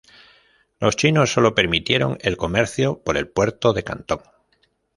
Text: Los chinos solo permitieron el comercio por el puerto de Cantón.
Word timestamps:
Los 0.79 0.95
chinos 0.95 1.31
solo 1.31 1.53
permitieron 1.53 2.17
el 2.21 2.35
comercio 2.35 3.03
por 3.03 3.17
el 3.17 3.27
puerto 3.29 3.71
de 3.71 3.83
Cantón. 3.83 4.21